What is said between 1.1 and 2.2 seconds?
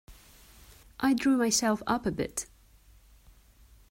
drew myself up a